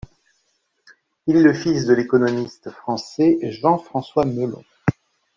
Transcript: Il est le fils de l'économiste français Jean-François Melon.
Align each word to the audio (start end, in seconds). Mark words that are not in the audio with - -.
Il 1.27 1.35
est 1.37 1.43
le 1.43 1.53
fils 1.53 1.85
de 1.85 1.93
l'économiste 1.93 2.71
français 2.71 3.37
Jean-François 3.43 4.25
Melon. 4.25 4.63